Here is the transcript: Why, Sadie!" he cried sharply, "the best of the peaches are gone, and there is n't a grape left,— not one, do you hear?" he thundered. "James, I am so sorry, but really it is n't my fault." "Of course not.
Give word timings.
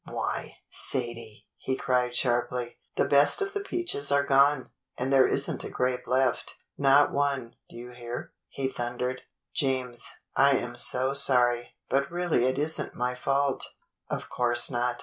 Why, 0.09 0.55
Sadie!" 0.71 1.45
he 1.57 1.75
cried 1.75 2.15
sharply, 2.15 2.79
"the 2.95 3.05
best 3.05 3.39
of 3.39 3.53
the 3.53 3.59
peaches 3.59 4.11
are 4.11 4.23
gone, 4.23 4.71
and 4.97 5.13
there 5.13 5.27
is 5.27 5.47
n't 5.47 5.63
a 5.63 5.69
grape 5.69 6.07
left,— 6.07 6.55
not 6.79 7.11
one, 7.11 7.53
do 7.69 7.75
you 7.77 7.91
hear?" 7.91 8.33
he 8.49 8.67
thundered. 8.67 9.21
"James, 9.53 10.03
I 10.35 10.53
am 10.57 10.75
so 10.75 11.13
sorry, 11.13 11.75
but 11.87 12.09
really 12.09 12.45
it 12.45 12.57
is 12.57 12.81
n't 12.81 12.95
my 12.95 13.13
fault." 13.13 13.63
"Of 14.09 14.27
course 14.27 14.71
not. 14.71 14.97